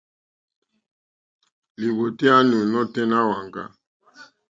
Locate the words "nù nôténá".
2.49-3.17